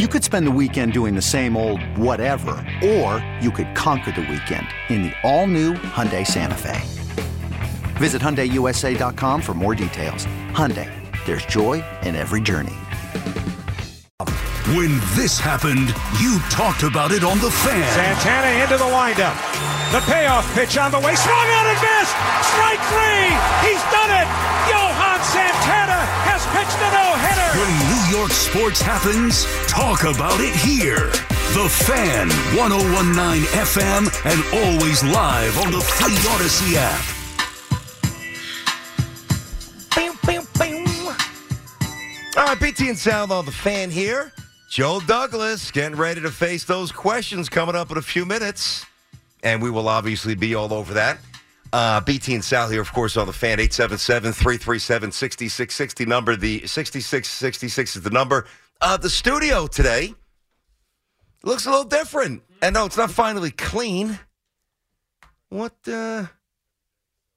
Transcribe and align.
You 0.00 0.08
could 0.08 0.24
spend 0.24 0.46
the 0.46 0.50
weekend 0.50 0.94
doing 0.94 1.14
the 1.14 1.20
same 1.20 1.58
old 1.58 1.84
whatever, 1.98 2.52
or 2.82 3.20
you 3.38 3.50
could 3.50 3.76
conquer 3.76 4.10
the 4.10 4.22
weekend 4.22 4.66
in 4.88 5.02
the 5.02 5.12
all-new 5.22 5.74
Hyundai 5.74 6.26
Santa 6.26 6.54
Fe. 6.54 6.80
Visit 8.00 8.22
HyundaiUSA.com 8.22 9.42
for 9.42 9.52
more 9.52 9.74
details. 9.74 10.24
Hyundai, 10.56 10.88
there's 11.26 11.44
joy 11.44 11.84
in 12.00 12.16
every 12.16 12.40
journey. 12.40 12.72
When 14.72 14.96
this 15.20 15.38
happened, 15.38 15.92
you 16.16 16.40
talked 16.48 16.82
about 16.82 17.12
it 17.12 17.22
on 17.22 17.38
The 17.38 17.50
Fan. 17.50 17.92
Santana 17.92 18.56
into 18.64 18.78
the 18.78 18.88
windup. 18.88 19.36
The 19.92 20.00
payoff 20.08 20.48
pitch 20.54 20.78
on 20.78 20.92
the 20.92 21.00
way. 21.04 21.14
Swung 21.14 21.48
out 21.60 21.66
and 21.68 21.76
missed. 21.76 22.16
Strike 22.48 22.80
three. 22.88 23.28
He's 23.68 23.84
done 23.92 24.08
it. 24.16 24.28
Johan 24.64 25.20
Santana 25.28 25.79
has 26.50 26.66
pitched 26.66 26.82
a 26.82 26.90
no-hitter. 26.90 27.50
When 27.58 27.72
New 27.90 28.18
York 28.18 28.32
sports 28.32 28.80
happens, 28.80 29.46
talk 29.66 30.02
about 30.02 30.40
it 30.40 30.54
here. 30.56 31.10
The 31.54 31.68
Fan, 31.68 32.28
1019 32.56 33.42
FM, 33.58 34.06
and 34.24 34.38
always 34.64 35.02
live 35.02 35.58
on 35.58 35.72
the 35.72 35.80
free 35.80 36.14
Audacy 36.30 36.74
app. 36.76 37.04
Boom, 39.94 40.16
boom, 40.24 40.46
boom. 40.58 40.86
All 42.36 42.44
right, 42.44 42.60
BT 42.60 42.88
and 42.88 42.98
Sal 42.98 43.32
on 43.32 43.44
the 43.44 43.52
fan 43.52 43.90
here. 43.90 44.32
Joe 44.70 45.00
Douglas 45.04 45.72
getting 45.72 45.98
ready 45.98 46.20
to 46.20 46.30
face 46.30 46.62
those 46.62 46.92
questions 46.92 47.48
coming 47.48 47.74
up 47.74 47.90
in 47.90 47.98
a 47.98 48.02
few 48.02 48.24
minutes. 48.24 48.86
And 49.42 49.60
we 49.60 49.70
will 49.70 49.88
obviously 49.88 50.36
be 50.36 50.54
all 50.54 50.72
over 50.72 50.94
that. 50.94 51.18
Uh, 51.72 52.00
BT 52.00 52.34
and 52.34 52.44
Sal 52.44 52.68
here, 52.68 52.80
of 52.80 52.92
course, 52.92 53.16
on 53.16 53.26
the 53.26 53.32
fan. 53.32 53.60
877 53.60 54.32
337 54.32 55.12
6660 55.12 56.04
number. 56.06 56.36
The 56.36 56.66
6666 56.66 57.96
is 57.96 58.02
the 58.02 58.10
number. 58.10 58.46
Uh, 58.80 58.96
the 58.96 59.10
studio 59.10 59.66
today 59.66 60.14
looks 61.44 61.66
a 61.66 61.70
little 61.70 61.84
different. 61.84 62.42
And 62.62 62.74
no, 62.74 62.86
it's 62.86 62.96
not 62.96 63.10
finally 63.10 63.50
clean. 63.50 64.18
What, 65.48 65.74
uh. 65.86 66.26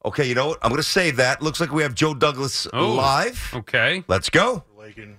Okay, 0.04 0.28
you 0.28 0.34
know 0.34 0.48
what? 0.48 0.58
I'm 0.62 0.68
going 0.68 0.76
to 0.82 0.88
save 0.88 1.16
that. 1.16 1.40
Looks 1.40 1.60
like 1.60 1.72
we 1.72 1.82
have 1.82 1.94
Joe 1.94 2.12
Douglas 2.12 2.66
Oh, 2.74 2.92
live. 2.92 3.52
Okay. 3.54 4.04
Let's 4.06 4.28
go. 4.28 4.64
Laken, 4.78 5.14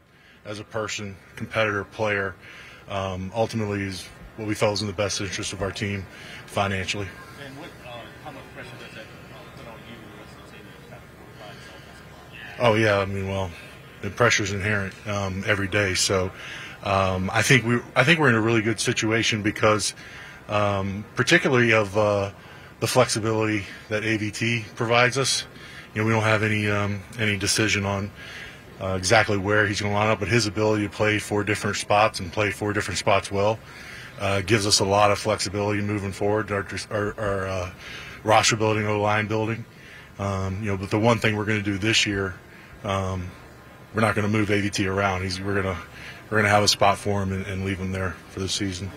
as 0.46 0.60
a 0.60 0.64
person, 0.64 1.16
competitor, 1.36 1.84
player, 1.86 2.36
um, 2.88 3.32
ultimately 3.34 3.82
is 3.82 4.06
what 4.38 4.48
we 4.48 4.54
felt 4.54 4.72
was 4.72 4.82
in 4.82 4.88
the 4.88 4.94
best 4.94 5.20
interest 5.22 5.54
of 5.54 5.64
our 5.64 5.72
team 5.72 6.06
financially. 6.46 7.08
And 7.44 7.58
what, 7.58 7.70
uh, 7.84 7.98
how 8.24 8.30
much 8.32 8.44
pressure 8.54 8.70
does 8.80 8.94
that 8.94 9.02
uh, 9.02 9.58
put 9.58 9.66
on 9.68 9.74
you 9.90 9.96
and 9.98 10.14
the 10.14 10.18
rest 10.22 10.38
of 10.38 10.46
the 10.46 10.58
team 10.58 10.66
to 10.68 10.90
kind 10.92 11.02
of 11.02 11.10
fortify 11.18 11.50
itself? 11.58 11.82
Oh 12.60 12.76
yeah, 12.76 13.00
I 13.00 13.06
mean, 13.06 13.28
well, 13.28 13.52
the 14.02 14.10
pressure's 14.10 14.52
inherent 14.54 14.94
um, 15.08 15.44
every 15.46 15.68
day. 15.68 15.94
So 15.94 16.32
um, 16.84 17.30
I 17.34 17.42
think 17.42 17.66
we, 17.66 17.80
I 17.96 18.04
think 18.04 18.20
we're 18.20 18.30
in 18.30 18.36
a 18.36 18.42
really 18.42 18.62
good 18.62 18.80
situation 18.80 19.42
because, 19.42 19.94
um, 20.48 21.04
particularly 21.16 21.74
of 21.74 21.98
uh, 21.98 22.32
the 22.80 22.88
flexibility 22.88 23.66
that 23.90 24.04
AVT 24.04 24.76
provides 24.76 25.18
us. 25.18 25.46
You 25.94 26.02
know, 26.02 26.08
we 26.08 26.14
don't 26.14 26.24
have 26.24 26.44
any 26.44 26.70
um, 26.70 27.02
any 27.20 27.38
decision 27.38 27.86
on 27.86 28.12
uh, 28.82 28.96
exactly 28.98 29.38
where 29.38 29.66
he's 29.68 29.82
going 29.82 29.92
to 29.92 29.98
line 29.98 30.10
up, 30.10 30.20
but 30.20 30.28
his 30.28 30.48
ability 30.48 30.84
to 30.84 30.90
play 30.90 31.20
four 31.20 31.44
different 31.44 31.78
spots 31.78 32.20
and 32.20 32.32
play 32.32 32.52
four 32.52 32.74
different 32.74 32.98
spots 32.98 33.32
well 33.32 33.60
uh, 34.20 34.42
gives 34.42 34.66
us 34.66 34.80
a 34.80 34.86
lot 34.86 35.12
of 35.12 35.20
flexibility 35.20 35.82
moving 35.82 36.12
forward. 36.12 36.52
Our, 36.52 36.66
our, 36.92 37.20
our 37.20 37.48
uh, 37.48 37.72
roster 38.24 38.56
building, 38.56 38.86
O 38.86 39.02
line 39.02 39.28
building. 39.28 39.66
Um, 40.20 40.60
you 40.62 40.72
know, 40.72 40.78
but 40.78 40.90
the 40.92 41.00
one 41.00 41.20
thing 41.20 41.36
we're 41.36 41.46
going 41.46 41.62
to 41.62 41.72
do 41.72 41.78
this 41.78 42.06
year, 42.06 42.36
um, 42.86 43.32
we're 43.94 44.02
not 44.02 44.16
going 44.16 44.32
to 44.32 44.38
move 44.38 44.50
AVT 44.50 44.88
around. 44.88 45.24
He's, 45.24 45.42
we're 45.42 45.62
going 45.62 45.76
to 45.76 45.82
we're 46.30 46.38
going 46.38 46.44
to 46.44 46.50
have 46.50 46.64
a 46.64 46.68
spot 46.68 46.98
for 46.98 47.22
him 47.22 47.32
and, 47.32 47.46
and 47.46 47.66
leave 47.66 47.78
him 47.78 47.92
there 47.92 48.16
for 48.30 48.40
the 48.40 48.50
season. 48.50 48.92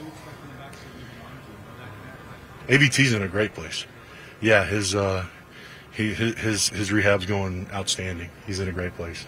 AVT's 2.68 3.12
in 3.12 3.22
a 3.22 3.28
great 3.28 3.54
place. 3.54 3.86
Yeah, 4.40 4.64
his 4.64 4.94
uh, 4.94 5.26
he 5.92 6.14
his 6.14 6.38
his, 6.38 6.68
his 6.68 6.92
rehab's 6.92 7.26
going 7.26 7.68
outstanding. 7.72 8.30
He's 8.46 8.60
in 8.60 8.68
a 8.68 8.72
great 8.72 8.94
place. 8.94 9.26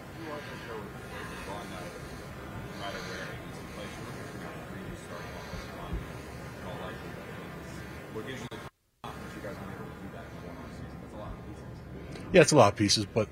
Yeah, 12.33 12.43
it's 12.43 12.53
a 12.53 12.57
lot 12.57 12.73
of 12.73 12.79
pieces, 12.79 13.07
but 13.07 13.29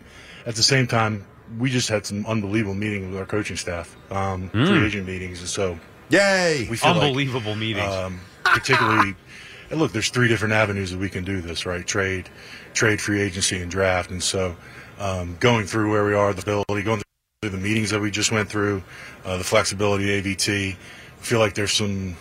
at 0.49 0.57
the 0.57 0.63
same 0.63 0.87
time, 0.87 1.27
we 1.59 1.71
just 1.71 1.91
had 1.91 2.07
some 2.07 2.25
unbelievable 2.27 2.75
meetings 2.75 3.07
with 3.09 3.19
our 3.19 3.27
coaching 3.27 3.57
staff, 3.57 3.95
um, 4.11 4.49
free 4.49 4.87
agent 4.87 5.07
meetings, 5.07 5.41
and 5.41 5.49
so 5.49 5.79
Yay! 6.09 6.67
we 6.71 6.77
feel 6.79 6.95
like, 6.95 7.03
Unbelievable 7.03 7.55
meetings. 7.55 7.95
um, 7.95 8.21
particularly. 8.45 9.15
and 9.71 9.79
look, 9.79 9.93
there's 9.93 10.09
three 10.09 10.27
different 10.27 10.55
avenues 10.55 10.91
that 10.91 10.99
we 10.99 11.11
can 11.11 11.23
do 11.23 11.43
this, 11.43 11.67
right? 11.67 11.87
Trade, 11.87 12.31
trade, 12.73 12.99
free 12.99 13.21
agency, 13.21 13.61
and 13.61 13.71
draft. 13.71 14.11
And 14.11 14.23
so, 14.23 14.57
um, 14.99 15.37
going 15.39 15.67
through 15.67 15.91
where 15.91 16.07
we 16.07 16.15
are, 16.15 16.33
the 16.33 16.41
ability, 16.41 16.83
going 16.83 17.03
through 17.43 17.51
the 17.51 17.59
meetings 17.59 17.91
that 17.91 18.01
we 18.01 18.11
just 18.11 18.33
went 18.33 18.49
through, 18.49 18.83
uh, 19.27 19.37
the 19.37 19.45
flexibility, 19.45 20.07
AVT. 20.23 20.73
I 20.73 20.77
feel 21.21 21.41
like 21.41 21.55
there's 21.55 21.73
some 21.73 22.17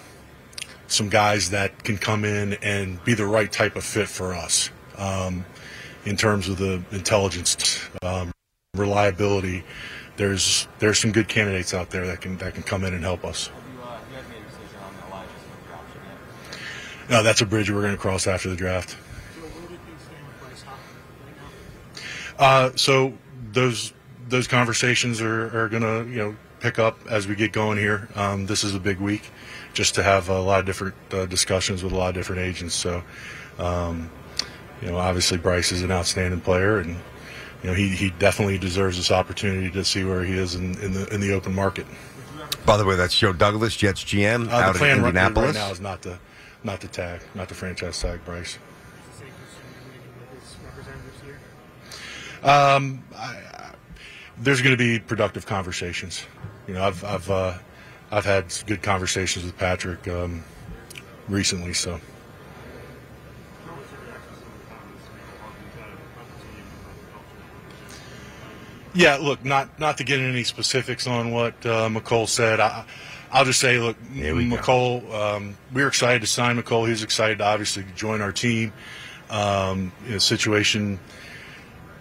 some 0.87 1.07
guys 1.09 1.51
that 1.51 1.83
can 1.83 1.97
come 1.97 2.25
in 2.25 2.53
and 2.55 3.01
be 3.05 3.13
the 3.13 3.25
right 3.25 3.51
type 3.51 3.75
of 3.77 3.83
fit 3.83 4.07
for 4.07 4.33
us 4.33 4.69
um, 4.97 5.45
in 6.07 6.15
terms 6.15 6.47
of 6.47 6.57
the 6.57 6.81
intelligence, 6.91 7.81
um, 8.01 8.31
reliability. 8.75 9.63
There's 10.15 10.67
there's 10.79 10.99
some 10.99 11.11
good 11.11 11.27
candidates 11.27 11.73
out 11.73 11.89
there 11.89 12.07
that 12.07 12.21
can 12.21 12.37
that 12.37 12.53
can 12.53 12.63
come 12.63 12.85
in 12.85 12.93
and 12.93 13.03
help 13.03 13.25
us. 13.25 13.49
No, 17.09 17.23
that's 17.23 17.41
a 17.41 17.45
bridge 17.45 17.69
we're 17.69 17.81
going 17.81 17.93
to 17.93 17.99
cross 17.99 18.27
after 18.27 18.49
the 18.49 18.55
draft. 18.55 18.97
Uh, 22.39 22.71
so 22.75 23.13
those 23.51 23.93
those 24.29 24.47
conversations 24.47 25.21
are, 25.21 25.65
are 25.65 25.69
going 25.69 25.83
to 25.83 26.09
you 26.09 26.17
know 26.17 26.35
pick 26.59 26.79
up 26.79 26.99
as 27.09 27.27
we 27.27 27.35
get 27.35 27.51
going 27.51 27.77
here. 27.77 28.07
Um, 28.15 28.45
this 28.45 28.63
is 28.63 28.73
a 28.73 28.79
big 28.79 28.99
week, 28.99 29.29
just 29.73 29.95
to 29.95 30.03
have 30.03 30.29
a 30.29 30.39
lot 30.39 30.61
of 30.61 30.65
different 30.65 30.95
uh, 31.11 31.25
discussions 31.25 31.83
with 31.83 31.91
a 31.93 31.95
lot 31.95 32.09
of 32.09 32.15
different 32.15 32.41
agents. 32.41 32.75
So, 32.75 33.03
um, 33.59 34.09
you 34.81 34.89
know, 34.89 34.97
obviously 34.97 35.37
Bryce 35.37 35.71
is 35.71 35.81
an 35.81 35.91
outstanding 35.91 36.41
player, 36.41 36.79
and 36.79 36.89
you 37.63 37.69
know 37.69 37.73
he, 37.73 37.89
he 37.89 38.09
definitely 38.11 38.57
deserves 38.57 38.97
this 38.97 39.11
opportunity 39.11 39.71
to 39.71 39.83
see 39.83 40.03
where 40.03 40.23
he 40.23 40.33
is 40.37 40.55
in, 40.55 40.77
in 40.81 40.93
the 40.93 41.07
in 41.13 41.21
the 41.21 41.33
open 41.33 41.53
market. 41.53 41.85
By 42.65 42.77
the 42.77 42.85
way, 42.85 42.95
that's 42.95 43.17
Joe 43.17 43.33
Douglas, 43.33 43.75
Jets 43.75 44.03
GM, 44.03 44.49
Uh, 44.49 44.55
out 44.55 44.73
the 44.73 44.79
plan 44.79 44.97
Indianapolis. 44.97 45.55
right 45.55 45.65
now 45.65 45.71
is 45.71 45.79
not 45.81 46.01
to 46.03 46.19
not 46.63 46.81
to 46.81 46.87
tag, 46.87 47.21
not 47.33 47.49
to 47.49 47.55
franchise 47.55 47.99
tag 47.99 48.23
Bryce. 48.25 48.57
Um, 52.43 53.03
I, 53.15 53.25
I, 53.25 53.71
there's 54.37 54.61
going 54.61 54.77
to 54.77 54.77
be 54.77 54.99
productive 54.99 55.45
conversations. 55.45 56.23
You 56.67 56.75
know, 56.75 56.83
I've 56.83 57.03
I've 57.03 57.29
uh, 57.29 57.53
I've 58.11 58.25
had 58.25 58.53
good 58.67 58.81
conversations 58.83 59.45
with 59.45 59.57
Patrick 59.57 60.07
um, 60.07 60.43
recently, 61.27 61.73
so. 61.73 61.99
Yeah, 68.97 69.17
look, 69.17 69.45
not 69.45 69.79
not 69.79 69.99
to 69.99 70.03
get 70.03 70.17
into 70.17 70.31
any 70.31 70.43
specifics 70.43 71.05
on 71.05 71.29
what 71.29 71.53
uh, 71.63 71.87
Mecole 71.87 72.27
said. 72.27 72.59
I, 72.59 72.83
I'll 73.31 73.45
just 73.45 73.59
say, 73.59 73.77
look, 73.77 73.95
we 74.11 74.21
go. 74.21 74.33
Mecole, 74.33 75.13
um, 75.13 75.55
we 75.71 75.83
were 75.83 75.87
excited 75.87 76.21
to 76.21 76.27
sign 76.27 76.59
Mecole. 76.59 76.87
He's 76.87 77.03
excited 77.03 77.37
to 77.37 77.45
obviously 77.45 77.85
join 77.95 78.21
our 78.21 78.31
team. 78.31 78.73
Um, 79.29 79.91
in 80.07 80.15
a 80.15 80.19
situation, 80.19 80.99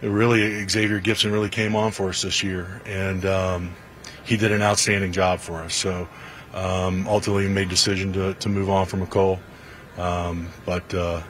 really 0.01 0.67
Xavier 0.67 0.99
Gipson 0.99 1.33
really 1.33 1.51
came 1.51 1.77
on 1.77 1.93
for 1.93 2.09
us 2.09 2.23
this 2.23 2.43
year, 2.43 2.81
and 2.87 3.27
um, 3.27 3.75
he 4.25 4.39
did 4.39 4.51
an 4.51 4.63
outstanding 4.63 5.13
job 5.13 5.41
for 5.41 5.57
us. 5.57 5.75
So 5.75 6.09
um, 6.55 7.07
ultimately, 7.07 7.47
we 7.47 7.53
made 7.53 7.67
a 7.67 7.71
decision 7.71 8.15
to, 8.15 8.33
to 8.33 8.49
move 8.49 8.71
on 8.71 8.87
from 8.87 9.07
Mecole. 9.07 9.39
Um, 9.99 10.49
but 10.65 10.95
uh, 10.95 11.23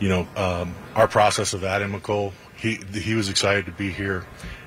you 0.00 0.08
know, 0.08 0.26
um, 0.34 0.74
our 0.94 1.08
process 1.08 1.52
of 1.52 1.62
adding 1.62 1.90
Mecole, 1.90 2.32
he 2.56 2.76
he 2.98 3.14
was 3.14 3.28
excited 3.28 3.66
to 3.66 3.72
be 3.72 3.90
here, 3.90 4.24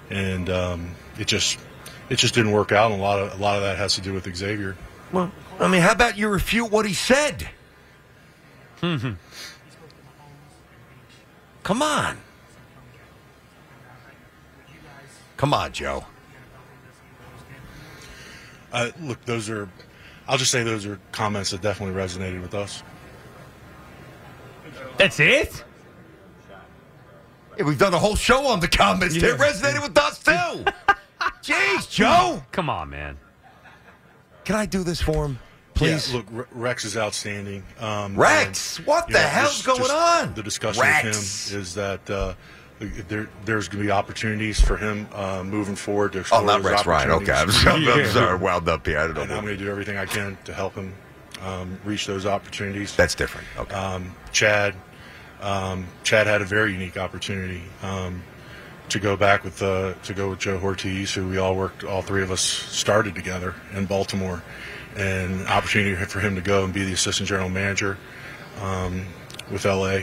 and 0.09 0.49
um, 0.49 0.91
it 1.19 1.27
just 1.27 1.59
it 2.09 2.17
just 2.17 2.33
didn't 2.33 2.51
work 2.51 2.71
out. 2.71 2.91
And 2.91 2.99
a 2.99 3.03
lot 3.03 3.19
of 3.19 3.33
a 3.39 3.41
lot 3.41 3.57
of 3.57 3.63
that 3.63 3.77
has 3.77 3.95
to 3.95 4.01
do 4.01 4.13
with 4.13 4.33
Xavier. 4.35 4.75
Well, 5.11 5.31
I 5.59 5.67
mean, 5.67 5.81
how 5.81 5.91
about 5.91 6.17
you 6.17 6.27
refute 6.27 6.71
what 6.71 6.85
he 6.85 6.93
said? 6.93 7.47
Come 11.63 11.81
on. 11.81 12.17
Come 15.37 15.53
on, 15.53 15.71
Joe. 15.71 16.05
Uh, 18.71 18.91
look, 19.01 19.23
those 19.25 19.49
are. 19.49 19.69
I'll 20.27 20.37
just 20.37 20.51
say 20.51 20.63
those 20.63 20.85
are 20.85 20.99
comments 21.11 21.51
that 21.51 21.61
definitely 21.61 21.95
resonated 21.95 22.41
with 22.41 22.53
us. 22.53 22.83
That's 24.97 25.19
it? 25.19 25.63
Yeah, 27.57 27.65
we've 27.65 27.79
done 27.79 27.93
a 27.93 27.99
whole 27.99 28.15
show 28.15 28.45
on 28.47 28.59
the 28.59 28.67
comments. 28.67 29.15
They 29.15 29.29
resonated 29.29 29.81
with 29.83 29.97
us 29.97 30.19
too. 30.19 30.31
Jeez, 31.43 31.89
Joe. 31.89 32.43
Come 32.51 32.69
on, 32.69 32.89
man. 32.89 33.17
Can 34.45 34.55
I 34.55 34.65
do 34.65 34.83
this 34.83 35.01
for 35.01 35.25
him, 35.25 35.39
please? 35.73 36.13
Yeah, 36.13 36.21
look, 36.29 36.47
Rex 36.51 36.85
is 36.85 36.95
outstanding. 36.95 37.63
Um, 37.79 38.15
Rex, 38.15 38.77
and, 38.77 38.87
what 38.87 39.07
the 39.07 39.13
know, 39.13 39.19
hell's 39.19 39.53
just- 39.55 39.65
going 39.65 39.79
just 39.79 39.93
on? 39.93 40.33
The 40.35 40.43
discussion 40.43 40.81
Rex. 40.83 41.03
with 41.05 41.53
him 41.53 41.59
is 41.61 41.73
that 41.73 42.09
uh, 42.09 42.33
there, 42.79 43.27
there's 43.45 43.67
going 43.67 43.79
to 43.83 43.87
be 43.87 43.91
opportunities 43.91 44.61
for 44.61 44.77
him 44.77 45.07
uh, 45.13 45.43
moving 45.43 45.75
forward 45.75 46.13
to 46.13 46.23
Oh, 46.31 46.43
not 46.45 46.61
Rex 46.63 46.85
Ryan. 46.85 47.11
Okay, 47.11 47.31
I'm 47.31 47.49
opportunities. 47.49 47.87
sorry, 47.87 48.03
I'm 48.05 48.11
sorry, 48.11 48.37
wound 48.37 48.69
up 48.69 48.85
here. 48.85 48.99
I 48.99 49.07
don't 49.07 49.17
and 49.17 49.31
I'm 49.33 49.43
going 49.43 49.57
to 49.57 49.63
do 49.63 49.69
everything 49.69 49.97
I 49.97 50.05
can 50.05 50.37
to 50.45 50.53
help 50.53 50.75
him 50.75 50.93
um, 51.41 51.77
reach 51.83 52.05
those 52.05 52.25
opportunities. 52.25 52.95
That's 52.95 53.15
different. 53.15 53.47
Okay. 53.57 53.75
Um, 53.75 54.15
Chad, 54.31 54.75
um, 55.41 55.87
Chad 56.03 56.27
had 56.27 56.41
a 56.41 56.45
very 56.45 56.73
unique 56.73 56.97
opportunity 56.97 57.61
um, 57.81 58.23
to 58.89 58.99
go 58.99 59.15
back 59.15 59.43
with 59.43 59.61
uh, 59.61 59.93
to 60.03 60.13
go 60.13 60.29
with 60.29 60.39
Joe 60.39 60.57
Hortiz, 60.57 61.13
who 61.13 61.27
we 61.27 61.37
all 61.37 61.55
worked, 61.55 61.83
all 61.83 62.01
three 62.01 62.23
of 62.23 62.31
us 62.31 62.41
started 62.41 63.15
together 63.15 63.53
in 63.73 63.85
Baltimore, 63.85 64.41
and 64.95 65.45
opportunity 65.47 65.95
for 66.05 66.19
him 66.19 66.35
to 66.35 66.41
go 66.41 66.63
and 66.63 66.73
be 66.73 66.83
the 66.83 66.93
assistant 66.93 67.29
general 67.29 67.49
manager 67.49 67.97
um, 68.61 69.05
with 69.51 69.65
LA. 69.65 70.01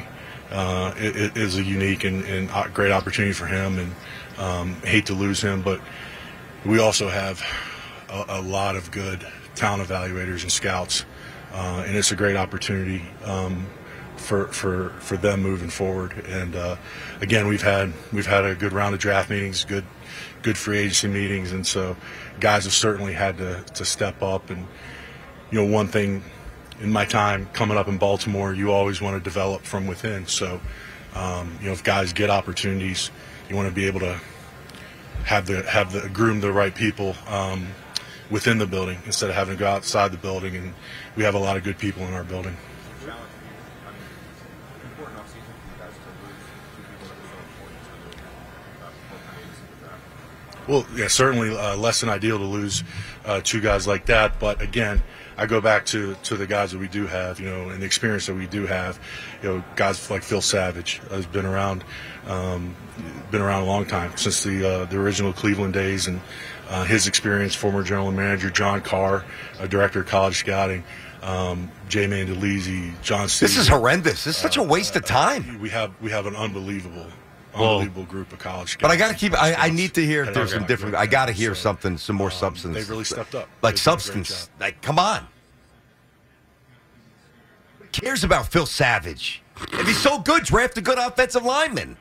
Uh, 0.50 0.94
it, 0.96 1.16
it 1.16 1.36
is 1.36 1.56
a 1.56 1.62
unique 1.62 2.04
and, 2.04 2.24
and 2.24 2.74
great 2.74 2.92
opportunity 2.92 3.32
for 3.32 3.46
him, 3.46 3.78
and 3.78 3.94
um, 4.38 4.74
hate 4.82 5.06
to 5.06 5.14
lose 5.14 5.40
him, 5.40 5.62
but 5.62 5.80
we 6.64 6.78
also 6.78 7.08
have 7.08 7.42
a, 8.08 8.24
a 8.28 8.42
lot 8.42 8.76
of 8.76 8.90
good 8.90 9.26
talent 9.54 9.86
evaluators 9.88 10.42
and 10.42 10.52
scouts, 10.52 11.04
uh, 11.52 11.84
and 11.86 11.96
it's 11.96 12.12
a 12.12 12.16
great 12.16 12.36
opportunity 12.36 13.02
um, 13.24 13.66
for 14.16 14.46
for 14.48 14.90
for 15.00 15.16
them 15.16 15.42
moving 15.42 15.70
forward. 15.70 16.12
And 16.26 16.54
uh, 16.54 16.76
again, 17.20 17.46
we've 17.46 17.62
had 17.62 17.92
we've 18.12 18.26
had 18.26 18.44
a 18.44 18.54
good 18.54 18.72
round 18.72 18.94
of 18.94 19.00
draft 19.00 19.30
meetings, 19.30 19.64
good 19.64 19.84
good 20.42 20.58
free 20.58 20.78
agency 20.78 21.08
meetings, 21.08 21.52
and 21.52 21.66
so 21.66 21.96
guys 22.40 22.64
have 22.64 22.72
certainly 22.72 23.12
had 23.12 23.38
to 23.38 23.64
to 23.74 23.84
step 23.84 24.22
up. 24.22 24.50
And 24.50 24.66
you 25.50 25.64
know, 25.64 25.72
one 25.72 25.88
thing 25.88 26.22
in 26.80 26.90
my 26.90 27.04
time 27.04 27.46
coming 27.52 27.76
up 27.76 27.88
in 27.88 27.98
Baltimore, 27.98 28.52
you 28.52 28.72
always 28.72 29.00
want 29.00 29.16
to 29.16 29.22
develop 29.22 29.62
from 29.62 29.86
within. 29.86 30.26
So 30.26 30.60
um, 31.14 31.56
you 31.60 31.66
know, 31.66 31.72
if 31.72 31.84
guys 31.84 32.12
get 32.12 32.30
opportunities, 32.30 33.10
you 33.48 33.56
want 33.56 33.68
to 33.68 33.74
be 33.74 33.86
able 33.86 34.00
to 34.00 34.20
have 35.24 35.46
the 35.46 35.62
have 35.62 35.92
the 35.92 36.08
groom 36.08 36.40
the 36.40 36.52
right 36.52 36.74
people 36.74 37.14
um, 37.28 37.68
within 38.30 38.58
the 38.58 38.66
building 38.66 38.98
instead 39.06 39.30
of 39.30 39.36
having 39.36 39.56
to 39.56 39.58
go 39.58 39.68
outside 39.68 40.12
the 40.12 40.18
building. 40.18 40.56
And 40.56 40.74
we 41.16 41.24
have 41.24 41.34
a 41.34 41.38
lot 41.38 41.56
of 41.56 41.62
good 41.62 41.78
people 41.78 42.02
in 42.02 42.14
our 42.14 42.24
building. 42.24 42.56
Well, 50.66 50.86
yeah, 50.94 51.08
certainly 51.08 51.56
uh, 51.56 51.76
less 51.76 52.00
than 52.00 52.08
ideal 52.08 52.38
to 52.38 52.44
lose 52.44 52.82
uh, 53.24 53.40
two 53.42 53.60
guys 53.60 53.86
like 53.86 54.06
that. 54.06 54.38
But 54.40 54.62
again, 54.62 55.02
I 55.36 55.46
go 55.46 55.60
back 55.60 55.84
to, 55.86 56.14
to 56.24 56.36
the 56.36 56.46
guys 56.46 56.72
that 56.72 56.78
we 56.78 56.88
do 56.88 57.06
have, 57.06 57.40
you 57.40 57.50
know, 57.50 57.68
and 57.70 57.82
the 57.82 57.86
experience 57.86 58.26
that 58.26 58.34
we 58.34 58.46
do 58.46 58.66
have. 58.66 58.98
You 59.42 59.48
know, 59.48 59.64
guys 59.76 60.10
like 60.10 60.22
Phil 60.22 60.40
Savage 60.40 61.00
has 61.10 61.26
been 61.26 61.44
around, 61.44 61.84
um, 62.26 62.74
been 63.30 63.42
around 63.42 63.62
a 63.62 63.66
long 63.66 63.84
time 63.84 64.16
since 64.16 64.42
the 64.42 64.66
uh, 64.66 64.84
the 64.86 64.98
original 64.98 65.32
Cleveland 65.32 65.74
days, 65.74 66.06
and 66.06 66.20
uh, 66.68 66.84
his 66.84 67.06
experience. 67.06 67.54
Former 67.54 67.82
general 67.82 68.12
manager 68.12 68.48
John 68.50 68.80
Carr, 68.80 69.24
uh, 69.58 69.66
director 69.66 70.00
of 70.00 70.06
college 70.06 70.36
scouting, 70.36 70.84
um, 71.22 71.70
Jay 71.88 72.06
Mandolesi, 72.06 72.92
John. 73.02 73.24
This 73.24 73.56
is 73.56 73.66
horrendous. 73.68 74.24
This 74.24 74.36
is 74.36 74.42
such 74.42 74.56
a 74.56 74.62
waste 74.62 74.94
of 74.94 75.04
time. 75.04 75.60
We 75.60 75.70
have 75.70 75.92
we 76.00 76.10
have 76.10 76.26
an 76.26 76.36
unbelievable, 76.36 77.06
Well, 77.54 77.78
unbelievable 77.78 78.04
group 78.04 78.32
of 78.32 78.38
college. 78.38 78.78
But 78.78 78.90
I 78.90 78.96
got 78.96 79.08
to 79.08 79.14
keep. 79.14 79.32
I, 79.34 79.54
I 79.54 79.70
need 79.70 79.94
to 79.94 80.04
hear 80.04 80.24
if 80.24 80.34
there's 80.34 80.52
some 80.52 80.66
different. 80.66 80.94
I 80.94 81.06
got 81.06 81.26
to 81.26 81.32
hear 81.32 81.54
something, 81.54 81.96
some 81.98 82.16
more 82.16 82.30
substance. 82.30 82.74
they've 82.74 82.90
really 82.90 83.04
stepped 83.04 83.34
up. 83.34 83.48
Like 83.62 83.76
They've 83.76 83.84
done 83.84 83.94
a 83.94 84.02
great 84.02 84.02
substance. 84.26 84.50
Like, 84.58 84.82
come 84.82 84.98
on. 84.98 85.26
Who 87.78 87.86
cares 87.92 88.24
about 88.24 88.48
Phil 88.48 88.66
Savage? 88.66 89.42
If 89.72 89.86
he's 89.86 90.00
so 90.00 90.18
good, 90.18 90.44
draft 90.44 90.76
a 90.78 90.80
good 90.80 90.98
offensive 90.98 91.44
lineman. 91.44 91.96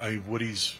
I 0.00 0.10
mean, 0.10 0.24
Woody's. 0.26 0.78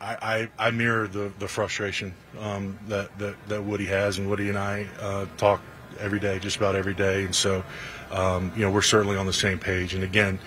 I, 0.00 0.48
I, 0.58 0.68
I 0.68 0.70
mirror 0.70 1.06
the, 1.06 1.30
the 1.38 1.46
frustration 1.46 2.14
um, 2.40 2.78
that, 2.88 3.16
that, 3.18 3.36
that 3.48 3.62
Woody 3.62 3.84
has, 3.84 4.16
and 4.16 4.30
Woody 4.30 4.48
and 4.48 4.56
I 4.56 4.86
uh, 4.98 5.26
talk 5.36 5.60
every 5.98 6.18
day, 6.18 6.38
just 6.38 6.56
about 6.56 6.74
every 6.74 6.94
day. 6.94 7.24
And 7.24 7.34
so, 7.34 7.62
um, 8.10 8.52
you 8.56 8.62
know, 8.62 8.70
we're 8.70 8.82
certainly 8.82 9.16
on 9.16 9.26
the 9.26 9.32
same 9.32 9.58
page. 9.58 9.94
And 9.94 10.04
again, 10.04 10.38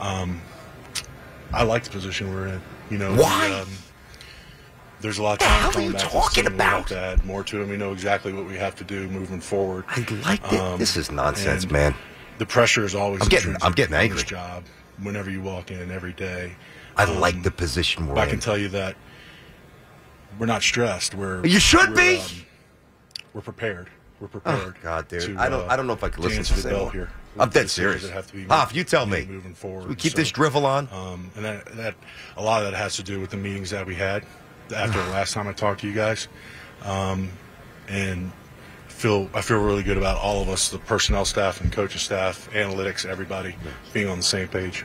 um, 0.00 0.40
I 1.52 1.62
like 1.62 1.84
the 1.84 1.90
position 1.90 2.32
we're 2.34 2.48
in. 2.48 2.60
You 2.90 2.98
know, 2.98 3.14
Why? 3.14 3.50
um, 3.52 3.68
there's 5.00 5.18
a 5.18 5.22
lot 5.22 5.38
The 5.38 5.44
hell 5.46 5.70
are 5.76 5.80
you 5.80 5.92
back 5.92 6.00
to 6.00 6.06
the 6.06 6.10
talking 6.10 6.44
team. 6.44 6.52
We 6.56 6.58
have 6.64 6.74
about? 6.80 6.86
to 6.88 6.98
add 6.98 7.24
more 7.24 7.44
to 7.44 7.62
it. 7.62 7.68
We 7.68 7.76
know 7.76 7.92
exactly 7.92 8.32
what 8.32 8.46
we 8.46 8.56
have 8.56 8.74
to 8.76 8.84
do 8.84 9.08
moving 9.08 9.40
forward. 9.40 9.84
I 9.88 10.00
like 10.24 10.40
it. 10.52 10.78
this 10.78 10.96
is 10.96 11.10
nonsense, 11.10 11.70
man. 11.70 11.94
The 12.38 12.46
pressure 12.46 12.84
is 12.84 12.94
always. 12.94 13.22
I'm 13.22 13.28
getting- 13.28 13.56
I'm 13.62 13.72
getting 13.72 13.94
angry. 13.94 14.22
Job, 14.22 14.64
whenever 15.02 15.30
you 15.30 15.40
walk 15.42 15.70
in 15.70 15.90
every 15.90 16.12
day. 16.12 16.54
I 16.96 17.04
Um, 17.04 17.20
like 17.20 17.42
the 17.42 17.50
position 17.50 18.06
we're 18.08 18.18
I 18.18 18.24
in. 18.24 18.30
can 18.30 18.40
tell 18.40 18.58
you 18.58 18.68
that 18.70 18.96
we're 20.38 20.46
not 20.46 20.62
stressed. 20.62 21.14
We're 21.14 21.44
You 21.46 21.60
should 21.60 21.90
we're, 21.90 21.96
be. 21.96 22.18
um, 22.18 22.26
we're 23.34 23.40
prepared. 23.40 23.88
We're 24.20 24.28
prepared. 24.28 24.74
Oh, 24.78 24.82
God, 24.82 25.08
dude. 25.08 25.22
to, 25.22 25.38
I 25.38 25.48
don't. 25.48 25.62
Uh, 25.68 25.72
I 25.72 25.76
don't 25.76 25.86
know 25.86 25.92
if 25.92 26.02
I 26.02 26.08
can 26.08 26.22
listen 26.22 26.42
to 26.42 26.54
this 26.54 26.66
anymore. 26.66 26.90
Here. 26.90 27.10
I'm 27.38 27.50
dead 27.50 27.62
decisions 27.62 27.74
serious. 27.74 28.02
that 28.02 28.12
have 28.12 28.26
to 28.28 28.32
be 28.32 28.46
if 28.48 28.74
you 28.74 28.82
tell 28.82 29.06
me, 29.06 29.24
moving 29.26 29.54
forward. 29.54 29.88
we 29.88 29.94
keep 29.94 30.12
So, 30.12 30.18
this 30.18 30.32
drivel 30.32 30.66
on. 30.66 30.88
Um, 30.92 31.30
and 31.36 31.44
that, 31.44 31.76
that 31.76 31.94
a 32.36 32.42
lot 32.42 32.64
of 32.64 32.70
that 32.70 32.76
has 32.76 32.96
to 32.96 33.02
do 33.04 33.20
with 33.20 33.30
the 33.30 33.36
meetings 33.36 33.70
that 33.70 33.86
we 33.86 33.94
had 33.94 34.24
after 34.74 35.00
the 35.02 35.10
last 35.10 35.34
time 35.34 35.46
I 35.46 35.52
talked 35.52 35.80
to 35.82 35.86
you 35.86 35.94
guys, 35.94 36.26
um, 36.82 37.30
and 37.88 38.32
feel 38.88 39.30
I 39.34 39.40
feel 39.40 39.62
really 39.62 39.84
good 39.84 39.96
about 39.96 40.18
all 40.18 40.42
of 40.42 40.48
us, 40.48 40.68
the 40.68 40.78
personnel 40.78 41.24
staff 41.24 41.60
and 41.60 41.72
coaching 41.72 42.00
staff, 42.00 42.48
analytics, 42.52 43.06
everybody 43.06 43.54
being 43.92 44.08
on 44.08 44.18
the 44.18 44.24
same 44.24 44.48
page. 44.48 44.84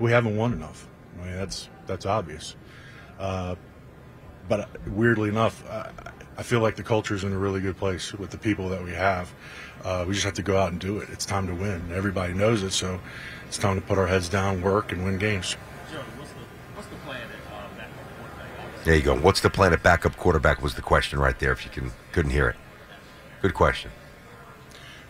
we 0.00 0.10
haven't 0.10 0.36
won 0.36 0.52
enough. 0.52 0.88
I 1.20 1.24
mean, 1.24 1.36
that's 1.36 1.68
that's 1.86 2.06
obvious. 2.06 2.56
Uh, 3.18 3.54
but 4.48 4.68
weirdly 4.88 5.28
enough, 5.28 5.64
I, 5.70 5.90
I 6.38 6.42
feel 6.42 6.60
like 6.60 6.74
the 6.74 6.82
culture 6.82 7.14
is 7.14 7.22
in 7.22 7.32
a 7.32 7.38
really 7.38 7.60
good 7.60 7.76
place 7.76 8.12
with 8.12 8.30
the 8.30 8.38
people 8.38 8.70
that 8.70 8.82
we 8.82 8.92
have. 8.92 9.32
Uh, 9.84 10.04
we 10.08 10.14
just 10.14 10.24
have 10.24 10.34
to 10.34 10.42
go 10.42 10.56
out 10.56 10.72
and 10.72 10.80
do 10.80 10.98
it. 10.98 11.08
It's 11.10 11.24
time 11.24 11.46
to 11.46 11.54
win. 11.54 11.92
Everybody 11.92 12.32
knows 12.32 12.62
it, 12.62 12.72
so 12.72 13.00
it's 13.46 13.58
time 13.58 13.76
to 13.76 13.86
put 13.86 13.98
our 13.98 14.06
heads 14.06 14.28
down, 14.28 14.62
work, 14.62 14.92
and 14.92 15.04
win 15.04 15.18
games. 15.18 15.56
There 18.84 18.94
you 18.94 19.02
go. 19.02 19.14
What's 19.14 19.42
the 19.42 19.50
plan 19.50 19.74
at 19.74 19.82
backup 19.82 20.16
quarterback? 20.16 20.62
Was 20.62 20.74
the 20.74 20.82
question 20.82 21.18
right 21.18 21.38
there? 21.38 21.52
If 21.52 21.64
you 21.66 21.70
can 21.70 21.92
couldn't 22.12 22.30
hear 22.30 22.48
it. 22.48 22.56
Good 23.42 23.52
question. 23.52 23.90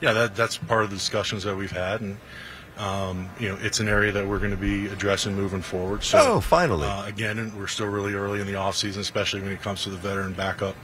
Yeah, 0.01 0.13
that, 0.13 0.35
that's 0.35 0.57
part 0.57 0.83
of 0.83 0.91
the 0.91 0.97
discussions 0.97 1.45
that 1.45 1.57
we've 1.57 1.71
had, 1.71 2.01
and 2.01 2.19
um, 2.81 3.29
you 3.39 3.49
know, 3.49 3.59
it's 3.61 3.79
an 3.79 3.89
area 3.89 4.11
that 4.13 4.27
we're 4.27 4.39
going 4.39 4.51
to 4.53 4.57
be 4.57 4.87
addressing 4.87 5.35
moving 5.35 5.61
forward. 5.61 6.03
So, 6.03 6.19
Oh, 6.19 6.41
finally. 6.41 6.87
Uh, 6.89 7.05
again, 7.07 7.53
we're 7.57 7.67
still 7.67 7.89
really 7.89 8.15
early 8.15 8.41
in 8.41 8.47
the 8.47 8.55
offseason, 8.55 8.99
especially 8.99 9.43
when 9.43 9.53
it 9.53 9.61
comes 9.61 9.83
to 9.85 9.91
the 9.91 9.99
veteran 9.99 10.33
backup 10.33 10.75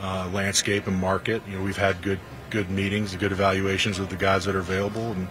uh, 0.00 0.30
landscape 0.32 0.86
and 0.86 0.96
market. 0.96 1.42
You 1.46 1.58
know, 1.58 1.64
we've 1.64 1.76
had 1.76 2.00
good 2.02 2.18
good 2.50 2.70
meetings, 2.70 3.14
good 3.16 3.32
evaluations 3.32 3.98
of 3.98 4.08
the 4.08 4.16
guys 4.16 4.44
that 4.46 4.54
are 4.54 4.60
available, 4.60 5.12
and 5.12 5.28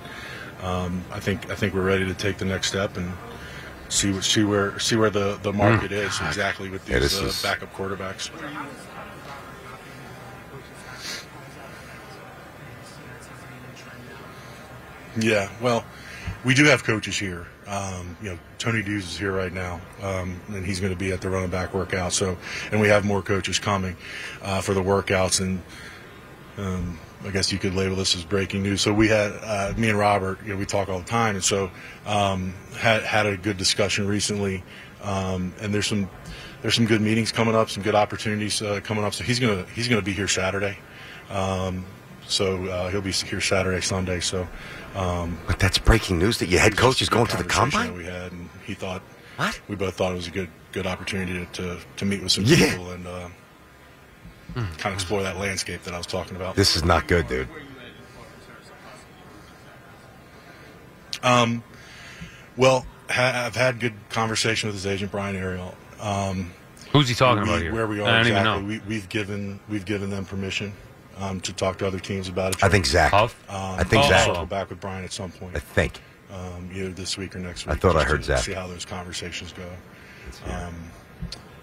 um, 0.61 1.03
I 1.11 1.19
think 1.19 1.49
I 1.49 1.55
think 1.55 1.73
we're 1.73 1.81
ready 1.85 2.05
to 2.05 2.13
take 2.13 2.37
the 2.37 2.45
next 2.45 2.67
step 2.67 2.95
and 2.97 3.11
see 3.89 4.11
what, 4.11 4.23
see 4.23 4.43
where 4.43 4.77
see 4.79 4.95
where 4.95 5.09
the, 5.09 5.39
the 5.41 5.51
market 5.53 5.91
is 5.91 6.19
exactly 6.21 6.69
with 6.69 6.85
these 6.85 6.99
this 6.99 7.21
uh, 7.21 7.25
is- 7.25 7.41
backup 7.41 7.73
quarterbacks. 7.73 8.29
Yeah, 15.19 15.49
well, 15.61 15.85
we 16.43 16.53
do 16.53 16.65
have 16.65 16.83
coaches 16.83 17.17
here. 17.17 17.47
Um, 17.67 18.17
you 18.21 18.29
know, 18.31 18.39
Tony 18.57 18.81
Dews 18.81 19.05
is 19.05 19.17
here 19.17 19.31
right 19.31 19.53
now, 19.53 19.79
um, 20.01 20.39
and 20.49 20.65
he's 20.65 20.79
going 20.79 20.91
to 20.91 20.99
be 20.99 21.11
at 21.11 21.21
the 21.21 21.29
running 21.29 21.49
back 21.49 21.73
workout. 21.73 22.13
So, 22.13 22.37
and 22.71 22.81
we 22.81 22.87
have 22.87 23.05
more 23.05 23.21
coaches 23.21 23.59
coming 23.59 23.95
uh, 24.41 24.61
for 24.61 24.73
the 24.73 24.81
workouts, 24.81 25.39
and 25.39 25.61
um, 26.57 26.99
I 27.25 27.29
guess 27.29 27.51
you 27.51 27.59
could 27.59 27.73
label 27.73 27.95
this 27.95 28.15
as 28.15 28.25
breaking 28.25 28.63
news. 28.63 28.81
So 28.81 28.93
we 28.93 29.07
had 29.07 29.31
uh, 29.43 29.73
me 29.77 29.89
and 29.89 29.97
Robert, 29.97 30.39
you 30.43 30.53
know, 30.53 30.57
we 30.57 30.65
talk 30.65 30.89
all 30.89 30.99
the 30.99 31.05
time, 31.05 31.35
and 31.35 31.43
so 31.43 31.71
um, 32.05 32.53
had 32.77 33.03
had 33.03 33.25
a 33.25 33.37
good 33.37 33.57
discussion 33.57 34.07
recently, 34.07 34.63
um, 35.03 35.53
and 35.61 35.73
there's 35.73 35.87
some 35.87 36.09
there's 36.61 36.75
some 36.75 36.85
good 36.85 37.01
meetings 37.01 37.31
coming 37.31 37.55
up, 37.55 37.69
some 37.69 37.83
good 37.83 37.95
opportunities 37.95 38.61
uh, 38.61 38.81
coming 38.83 39.03
up. 39.03 39.13
So 39.13 39.23
he's 39.23 39.39
gonna 39.39 39.65
he's 39.73 39.87
gonna 39.87 40.01
be 40.01 40.13
here 40.13 40.27
Saturday. 40.27 40.77
Um, 41.29 41.85
so 42.27 42.65
uh, 42.67 42.89
he'll 42.89 43.01
be 43.01 43.11
here 43.11 43.41
Saturday, 43.41 43.81
Sunday. 43.81 44.19
So, 44.19 44.47
um, 44.95 45.37
but 45.47 45.59
that's 45.59 45.77
breaking 45.77 46.19
news 46.19 46.37
that 46.39 46.49
your 46.49 46.59
head 46.61 46.77
coach 46.77 47.01
is 47.01 47.09
going 47.09 47.27
to 47.27 47.37
the 47.37 47.43
conversation 47.43 47.93
combine. 47.93 48.05
that 48.05 48.13
we 48.13 48.21
had, 48.21 48.31
and 48.31 48.49
he 48.65 48.73
thought 48.73 49.01
what 49.37 49.59
we 49.67 49.75
both 49.75 49.95
thought 49.95 50.11
it 50.11 50.15
was 50.15 50.27
a 50.27 50.31
good 50.31 50.49
good 50.71 50.85
opportunity 50.87 51.47
to 51.53 51.79
to 51.97 52.05
meet 52.05 52.21
with 52.23 52.31
some 52.31 52.43
Yeah. 52.45 52.71
people 52.71 52.91
and 52.91 53.05
uh, 53.07 53.29
kind 54.55 54.85
of 54.87 54.93
explore 54.93 55.23
that 55.23 55.37
landscape 55.37 55.83
that 55.83 55.93
I 55.93 55.97
was 55.97 56.05
talking 56.07 56.35
about. 56.35 56.55
This 56.55 56.75
is 56.75 56.83
not 56.83 57.07
good, 57.07 57.27
dude. 57.27 57.47
Um, 61.21 61.63
well, 62.57 62.85
ha- 63.09 63.43
I've 63.45 63.55
had 63.55 63.79
good 63.79 63.93
conversation 64.09 64.67
with 64.67 64.75
his 64.75 64.85
agent 64.85 65.11
Brian 65.11 65.35
Ariel. 65.35 65.73
Um, 65.99 66.51
Who's 66.91 67.07
he 67.09 67.15
talking 67.15 67.43
we- 67.43 67.49
about 67.49 67.61
here? 67.61 67.73
Where 67.73 67.87
we 67.87 67.99
are 68.01 68.03
I 68.07 68.17
don't 68.17 68.27
even 68.27 68.37
exactly. 68.37 68.61
know. 68.61 68.67
We, 68.67 68.79
we've 68.87 69.09
given 69.09 69.59
we've 69.69 69.85
given 69.85 70.09
them 70.09 70.25
permission 70.25 70.73
um, 71.17 71.39
to 71.41 71.53
talk 71.53 71.77
to 71.79 71.87
other 71.87 71.99
teams 71.99 72.29
about 72.29 72.55
it. 72.55 72.63
I 72.63 72.69
think 72.69 72.85
Zach. 72.85 73.13
Um, 73.13 73.29
I 73.49 73.83
think 73.83 74.03
I'll 74.03 74.09
Zach. 74.09 74.25
circle 74.25 74.45
back 74.45 74.69
with 74.69 74.79
Brian 74.79 75.03
at 75.03 75.11
some 75.11 75.31
point. 75.31 75.55
I 75.55 75.59
think. 75.59 75.99
Um, 76.31 76.69
either 76.73 76.89
this 76.89 77.17
week 77.17 77.35
or 77.35 77.39
next 77.39 77.65
week. 77.65 77.75
I 77.75 77.79
thought 77.79 77.95
I 77.95 77.99
just 77.99 78.11
heard 78.11 78.19
to 78.21 78.25
Zach. 78.25 78.39
See 78.39 78.53
how 78.53 78.67
those 78.67 78.85
conversations 78.85 79.53
go. 79.53 79.69
Um, 80.51 80.73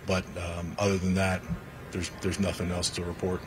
but 0.06 0.24
um, 0.36 0.74
other 0.78 0.96
than 0.98 1.14
that, 1.14 1.42
there's 1.90 2.10
there's 2.20 2.38
nothing 2.38 2.70
else 2.70 2.88
to 2.90 3.04
report. 3.04 3.40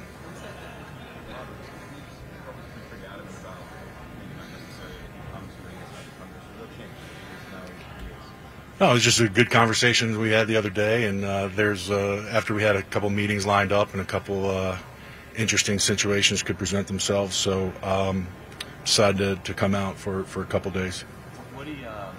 No, 8.79 8.89
it 8.89 8.93
was 8.93 9.03
just 9.03 9.19
a 9.19 9.29
good 9.29 9.49
conversation 9.49 10.19
we 10.19 10.31
had 10.31 10.47
the 10.47 10.57
other 10.57 10.69
day, 10.69 11.05
and 11.05 11.23
uh, 11.23 11.47
there's 11.55 11.89
uh, 11.89 12.27
after 12.31 12.53
we 12.53 12.63
had 12.63 12.75
a 12.75 12.81
couple 12.81 13.09
meetings 13.09 13.45
lined 13.45 13.71
up 13.71 13.93
and 13.93 14.01
a 14.01 14.05
couple 14.05 14.49
uh, 14.49 14.77
interesting 15.35 15.79
situations 15.79 16.43
could 16.43 16.57
present 16.57 16.87
themselves, 16.87 17.35
so 17.35 17.71
um, 17.83 18.27
decided 18.83 19.17
to, 19.17 19.43
to 19.43 19.53
come 19.53 19.75
out 19.75 19.95
for, 19.97 20.23
for 20.25 20.41
a 20.41 20.45
couple 20.45 20.71
days. 20.71 21.03
Woody, 21.55 21.85
um, 21.85 22.13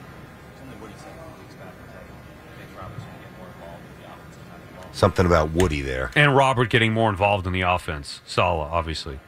something 0.58 0.80
Woody 0.80 0.94
said 0.96 1.08
a 1.12 1.18
couple 1.18 1.42
weeks 1.42 1.54
back 1.54 1.72
that 1.88 2.80
Roberts 2.80 3.02
going 3.04 3.14
to 3.14 3.20
get 3.20 3.38
more 3.38 3.48
involved 3.48 3.82
with 3.84 4.00
the 4.02 4.12
offensive 4.12 4.42
side 4.48 4.60
of 4.60 4.68
the 4.68 4.82
ball. 4.82 4.90
Something 4.92 5.26
about 5.26 5.50
Woody 5.52 5.80
there. 5.80 6.10
And 6.14 6.36
Robert 6.36 6.70
getting 6.70 6.92
more 6.92 7.10
involved 7.10 7.46
in 7.46 7.52
the 7.52 7.62
offense. 7.62 8.20
Saleh, 8.26 8.68
obviously. 8.70 9.18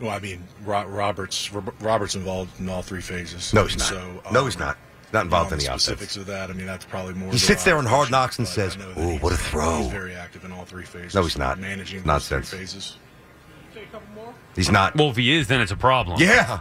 Well, 0.00 0.10
I 0.10 0.20
mean, 0.20 0.44
Ro- 0.64 0.86
Roberts 0.86 1.52
Ro- 1.52 1.72
Roberts 1.80 2.14
involved 2.14 2.60
in 2.60 2.68
all 2.68 2.82
three 2.82 3.00
phases. 3.00 3.52
No, 3.52 3.64
he's 3.64 3.78
not. 3.78 3.88
So, 3.88 4.22
no, 4.30 4.40
um, 4.40 4.44
he's 4.44 4.58
not. 4.58 4.76
He's 5.08 5.14
not 5.14 5.24
involved 5.24 5.52
in 5.52 5.58
beyond 5.58 5.62
the 5.62 5.70
offense. 5.70 5.82
specifics 5.84 6.16
of 6.18 6.26
that. 6.26 6.50
I 6.50 6.52
mean, 6.52 6.66
that's 6.66 6.84
probably 6.84 7.14
more. 7.14 7.32
He 7.32 7.38
sits 7.38 7.64
there 7.64 7.78
in 7.78 7.86
Hard 7.86 8.10
Knocks 8.10 8.38
and 8.38 8.46
says, 8.46 8.76
but 8.76 8.84
I 8.84 8.88
know 8.88 8.94
that 8.94 9.14
"Ooh, 9.14 9.18
what 9.20 9.32
a 9.32 9.38
throw." 9.38 9.78
He's 9.78 9.90
very 9.90 10.14
active 10.14 10.44
in 10.44 10.52
all 10.52 10.66
three 10.66 10.84
phases. 10.84 11.14
No, 11.14 11.22
he's 11.22 11.38
not. 11.38 11.58
managing 11.58 12.04
Nonsense. 12.04 12.50
those 12.50 12.50
three 12.50 12.58
phases. 12.58 12.96
He's 14.54 14.70
not. 14.70 14.96
Well, 14.96 15.08
if 15.08 15.16
he 15.16 15.32
is, 15.32 15.48
then 15.48 15.62
it's 15.62 15.72
a 15.72 15.76
problem. 15.76 16.20
Yeah. 16.20 16.60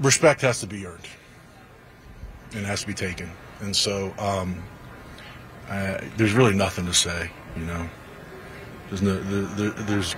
respect 0.00 0.40
has 0.42 0.60
to 0.60 0.66
be 0.66 0.86
earned 0.86 1.06
and 2.54 2.64
has 2.66 2.82
to 2.82 2.86
be 2.86 2.94
taken. 2.94 3.30
And 3.60 3.74
so 3.74 4.12
um, 4.18 4.62
uh, 5.68 6.00
there's 6.16 6.32
really 6.32 6.54
nothing 6.54 6.86
to 6.86 6.94
say, 6.94 7.30
you 7.56 7.64
know. 7.64 7.88
There's 8.94 9.02
no 9.02 9.20
there, 9.24 9.70
there, 9.70 9.84
there's 9.86 10.14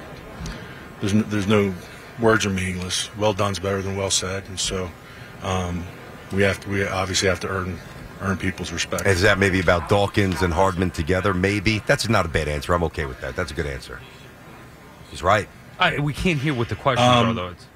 there's 1.00 1.14
no, 1.14 1.22
there's 1.22 1.46
no 1.46 1.74
words 2.20 2.44
are 2.44 2.50
meaningless. 2.50 3.08
Well 3.16 3.32
done's 3.32 3.58
better 3.58 3.80
than 3.80 3.96
well 3.96 4.10
said, 4.10 4.44
and 4.48 4.60
so 4.60 4.90
um, 5.42 5.86
we 6.30 6.42
have 6.42 6.60
to, 6.60 6.68
we 6.68 6.86
obviously 6.86 7.28
have 7.28 7.40
to 7.40 7.48
earn 7.48 7.78
earn 8.20 8.36
people's 8.36 8.72
respect. 8.72 9.06
Is 9.06 9.22
that 9.22 9.38
maybe 9.38 9.60
about 9.60 9.88
Dawkins 9.88 10.42
and 10.42 10.52
Hardman 10.52 10.90
together? 10.90 11.32
Maybe. 11.32 11.78
That's 11.86 12.06
not 12.06 12.26
a 12.26 12.28
bad 12.28 12.48
answer. 12.48 12.74
I'm 12.74 12.84
okay 12.84 13.06
with 13.06 13.18
that. 13.22 13.34
That's 13.34 13.50
a 13.50 13.54
good 13.54 13.66
answer. 13.66 13.98
He's 15.10 15.22
right. 15.22 15.48
I, 15.78 15.98
we 15.98 16.12
can't 16.12 16.38
hear 16.38 16.52
what 16.52 16.68
the 16.68 16.76
questions 16.76 17.08
Um, 17.08 17.28
are, 17.28 17.32
though. 17.32 17.48
It's, 17.48 17.66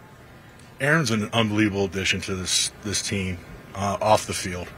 Aaron's 0.83 1.11
an 1.11 1.31
unbelievable 1.33 1.87
addition 1.87 2.21
to 2.23 2.35
this 2.35 2.73
this 2.83 3.01
team 3.01 3.39
uh, 3.75 3.97
off 4.03 4.27
the 4.27 4.35
field. 4.35 4.69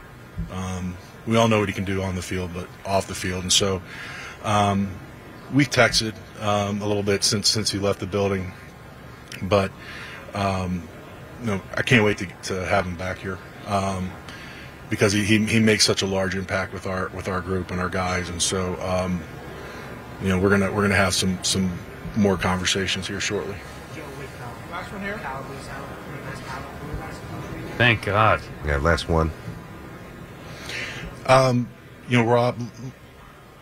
Um, 0.51 0.95
we 1.27 1.35
all 1.35 1.49
know 1.49 1.59
what 1.59 1.67
he 1.67 1.73
can 1.73 1.85
do 1.85 2.01
on 2.01 2.15
the 2.15 2.21
field, 2.21 2.51
but 2.53 2.69
off 2.85 3.07
the 3.07 3.15
field, 3.15 3.43
and 3.43 3.51
so 3.51 3.81
um, 4.43 4.89
we've 5.53 5.69
texted 5.69 6.13
um, 6.41 6.81
a 6.81 6.87
little 6.87 7.03
bit 7.03 7.23
since 7.23 7.49
since 7.49 7.71
he 7.71 7.79
left 7.79 7.99
the 7.99 8.07
building. 8.07 8.51
But 9.43 9.71
um, 10.33 10.87
you 11.41 11.47
know, 11.47 11.61
I 11.75 11.81
can't 11.81 12.03
wait 12.03 12.17
to, 12.19 12.25
to 12.43 12.65
have 12.65 12.85
him 12.85 12.95
back 12.95 13.19
here 13.19 13.37
um, 13.67 14.11
because 14.89 15.13
he, 15.13 15.23
he 15.23 15.45
he 15.45 15.59
makes 15.59 15.85
such 15.85 16.01
a 16.01 16.05
large 16.05 16.35
impact 16.35 16.73
with 16.73 16.87
our 16.87 17.09
with 17.09 17.27
our 17.27 17.41
group 17.41 17.71
and 17.71 17.79
our 17.79 17.89
guys, 17.89 18.29
and 18.29 18.41
so 18.41 18.79
um, 18.81 19.21
you 20.21 20.29
know 20.29 20.39
we're 20.39 20.49
gonna 20.49 20.71
we're 20.71 20.83
gonna 20.83 20.95
have 20.95 21.13
some 21.13 21.41
some 21.43 21.71
more 22.15 22.37
conversations 22.37 23.07
here 23.07 23.19
shortly. 23.19 23.55
Last 24.71 24.91
one 24.91 25.01
here. 25.01 25.17
Cowboys 25.17 25.67
out. 25.69 25.85
Cowboys 26.47 27.77
thank 27.77 28.05
God. 28.05 28.41
Yeah, 28.65 28.77
last 28.77 29.07
one. 29.07 29.31
Um, 31.25 31.69
you 32.09 32.17
know, 32.17 32.29
Rob, 32.29 32.59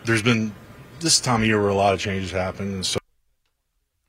there's 0.04 0.22
been 0.22 0.54
this 1.02 1.20
time 1.20 1.42
of 1.42 1.46
year 1.46 1.60
where 1.60 1.70
a 1.70 1.74
lot 1.74 1.94
of 1.94 2.00
changes 2.00 2.30
happen, 2.30 2.66
and 2.74 2.86
so 2.86 2.98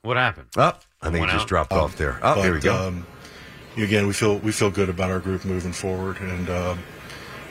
What 0.04 0.18
happened? 0.18 0.48
Up. 0.58 0.84
I 1.02 1.08
think 1.10 1.20
Went 1.22 1.32
it 1.32 1.34
just 1.34 1.44
out? 1.44 1.48
dropped 1.50 1.74
Um, 1.74 1.80
off 1.80 1.96
there. 1.98 2.18
Oh, 2.22 2.36
but, 2.36 2.42
there 2.42 2.54
we 2.54 2.60
go. 2.60 2.88
Um, 2.88 3.06
again, 3.78 4.08
we 4.08 4.14
feel 4.14 4.38
we 4.40 4.52
feel 4.52 4.70
good 4.72 4.90
about 4.90 5.12
our 5.12 5.20
group 5.20 5.44
moving 5.46 5.74
forward, 5.74 6.18
and 6.22 6.50
um, 6.50 6.80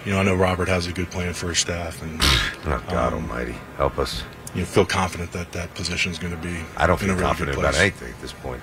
you 0.05 0.13
know, 0.13 0.19
I 0.21 0.23
know 0.23 0.35
Robert 0.35 0.69
has 0.69 0.87
a 0.87 0.93
good 0.93 1.11
plan 1.11 1.35
for 1.35 1.49
his 1.49 1.59
staff, 1.59 2.03
and 2.03 2.19
oh, 2.67 2.83
God 2.89 3.13
um, 3.13 3.23
Almighty, 3.23 3.55
help 3.77 3.99
us. 3.99 4.23
You 4.55 4.61
know, 4.61 4.67
feel 4.67 4.85
confident 4.85 5.33
that 5.33 5.53
that 5.53 5.73
position 5.75 6.13
is 6.13 6.19
going 6.19 6.35
to 6.35 6.39
be. 6.39 6.59
I 6.77 6.87
don't 6.87 7.01
in 7.01 7.07
feel 7.07 7.11
a 7.11 7.15
really 7.15 7.27
confident 7.27 7.57
good 7.57 7.65
about 7.65 7.81
anything 7.81 8.13
at 8.13 8.21
this 8.21 8.33
point. 8.33 8.63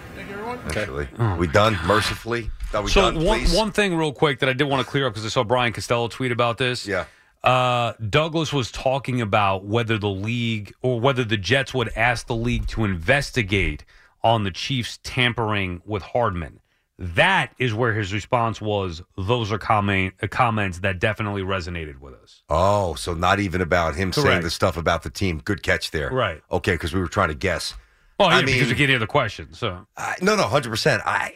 Okay. 0.68 0.82
Actually, 0.82 1.08
we 1.38 1.48
done 1.48 1.78
mercifully. 1.86 2.50
Are 2.74 2.84
we 2.84 2.92
so 2.92 3.12
done, 3.12 3.24
one 3.24 3.42
one 3.46 3.72
thing 3.72 3.96
real 3.96 4.14
quick 4.14 4.40
that 4.40 4.50
I 4.50 4.54
did 4.54 4.66
want 4.66 4.84
to 4.86 4.90
clear 4.90 5.08
up 5.08 5.14
because 5.14 5.26
I 5.26 5.30
saw 5.30 5.44
Brian 5.44 5.74
Costello 5.74 6.08
tweet 6.08 6.32
about 6.32 6.58
this. 6.60 6.86
Yeah. 6.88 7.06
Uh, 7.44 7.94
Douglas 8.10 8.52
was 8.52 8.72
talking 8.72 9.22
about 9.22 9.64
whether 9.64 9.98
the 9.98 10.10
league 10.10 10.74
or 10.82 11.00
whether 11.00 11.24
the 11.24 11.38
Jets 11.38 11.74
would 11.74 11.90
ask 11.96 12.28
the 12.28 12.36
league 12.36 12.68
to 12.68 12.84
investigate 12.84 13.86
on 14.24 14.44
the 14.44 14.52
Chiefs 14.52 15.00
tampering 15.04 15.82
with 15.86 16.04
Hardman. 16.04 16.60
That 17.02 17.54
is 17.58 17.74
where 17.74 17.94
his 17.94 18.12
response 18.12 18.60
was. 18.60 19.02
Those 19.18 19.54
are 19.54 19.58
comment, 19.58 20.16
uh, 20.22 20.28
comments 20.28 20.80
that 20.80 21.00
definitely 21.00 21.44
resonated 21.44 22.00
with 22.00 22.14
us. 22.14 22.44
Oh, 22.50 22.96
so 22.96 23.14
not 23.14 23.40
even 23.40 23.62
about 23.62 23.96
him 23.96 24.12
saying 24.12 24.42
the 24.42 24.50
stuff 24.50 24.76
about 24.76 25.04
the 25.04 25.10
team. 25.10 25.40
Good 25.40 25.64
catch 25.64 25.92
there. 25.92 26.10
Right. 26.10 26.42
Okay, 26.52 26.74
because 26.74 26.94
we 26.94 27.00
were 27.00 27.08
trying 27.08 27.30
to 27.30 27.36
guess. 27.36 27.74
Well, 28.20 28.30
yeah, 28.30 28.36
I 28.36 28.40
mean, 28.40 28.56
because 28.56 28.68
we 28.68 28.76
can't 28.76 28.90
hear 28.90 29.00
the 29.00 29.08
question. 29.08 29.54
So 29.54 29.88
I, 29.96 30.16
no, 30.22 30.36
no, 30.36 30.44
hundred 30.44 30.72
percent. 30.72 31.02
I, 31.06 31.34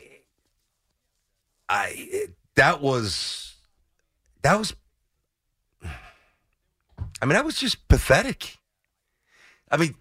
I, 1.69 2.27
that 2.55 2.81
was, 2.81 3.55
that 4.41 4.59
was. 4.59 4.75
I 7.23 7.25
mean, 7.25 7.35
that 7.35 7.45
was 7.45 7.55
just 7.55 7.87
pathetic. 7.87 8.57
I 9.71 9.77
mean, 9.77 9.95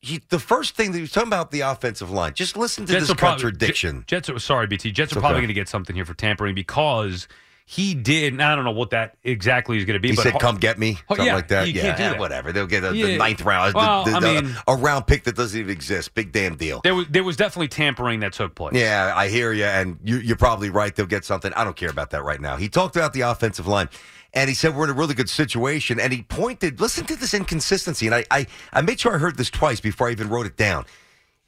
he, 0.00 0.22
the 0.30 0.38
first 0.38 0.74
thing 0.74 0.92
that 0.92 0.96
he 0.96 1.02
was 1.02 1.12
talking 1.12 1.28
about 1.28 1.50
the 1.50 1.60
offensive 1.60 2.10
line. 2.10 2.32
Just 2.32 2.56
listen 2.56 2.86
to 2.86 2.92
this 2.94 3.10
are 3.10 3.14
probably- 3.14 3.42
contradiction. 3.42 4.04
Jets 4.06 4.30
are 4.30 4.38
sorry, 4.38 4.66
BT. 4.66 4.90
Jets 4.90 5.12
It's 5.12 5.18
are 5.18 5.20
probably 5.20 5.36
okay. 5.36 5.40
going 5.42 5.48
to 5.48 5.54
get 5.54 5.68
something 5.68 5.94
here 5.94 6.06
for 6.06 6.14
tampering 6.14 6.54
because 6.54 7.28
he 7.70 7.92
did. 7.92 8.32
and 8.32 8.42
I 8.42 8.56
don't 8.56 8.64
know 8.64 8.70
what 8.70 8.90
that 8.90 9.18
exactly 9.22 9.76
is 9.76 9.84
going 9.84 9.92
to 9.92 10.00
be. 10.00 10.08
He 10.08 10.16
but 10.16 10.22
said, 10.22 10.40
"Come 10.40 10.56
get 10.56 10.78
me," 10.78 10.96
something 11.06 11.26
yeah, 11.26 11.34
like 11.34 11.48
that. 11.48 11.68
yeah, 11.68 11.82
can't 11.82 11.96
do 11.98 12.02
that. 12.04 12.18
whatever. 12.18 12.50
They'll 12.50 12.66
get 12.66 12.82
a, 12.82 12.92
the 12.92 13.18
ninth 13.18 13.42
round, 13.42 13.74
the- 13.74 13.76
Well, 13.76 14.04
the- 14.04 14.12
I 14.12 14.20
mean- 14.40 14.56
a 14.66 14.74
round 14.74 15.06
pick 15.06 15.24
that 15.24 15.36
doesn't 15.36 15.60
even 15.60 15.70
exist. 15.70 16.14
Big 16.14 16.32
damn 16.32 16.56
deal. 16.56 16.80
There 16.82 16.94
was 16.94 17.06
there 17.10 17.22
was 17.22 17.36
definitely 17.36 17.68
tampering 17.68 18.20
that 18.20 18.32
took 18.32 18.54
place. 18.54 18.74
Yeah, 18.74 19.12
I 19.14 19.28
hear 19.28 19.52
you, 19.52 19.66
and 19.66 19.98
you, 20.02 20.16
you're 20.16 20.36
probably 20.36 20.70
right. 20.70 20.96
They'll 20.96 21.04
get 21.04 21.26
something. 21.26 21.52
I 21.52 21.62
don't 21.62 21.76
care 21.76 21.90
about 21.90 22.08
that 22.12 22.24
right 22.24 22.40
now. 22.40 22.56
He 22.56 22.70
talked 22.70 22.96
about 22.96 23.12
the 23.12 23.20
offensive 23.20 23.66
line, 23.66 23.90
and 24.32 24.48
he 24.48 24.54
said 24.54 24.74
we're 24.74 24.84
in 24.84 24.90
a 24.90 24.94
really 24.94 25.14
good 25.14 25.28
situation. 25.28 26.00
And 26.00 26.10
he 26.10 26.22
pointed. 26.22 26.80
Listen 26.80 27.04
to 27.04 27.16
this 27.16 27.34
inconsistency, 27.34 28.06
and 28.06 28.14
I, 28.14 28.24
I, 28.30 28.46
I 28.72 28.80
made 28.80 28.98
sure 28.98 29.14
I 29.14 29.18
heard 29.18 29.36
this 29.36 29.50
twice 29.50 29.78
before 29.78 30.08
I 30.08 30.12
even 30.12 30.30
wrote 30.30 30.46
it 30.46 30.56
down. 30.56 30.86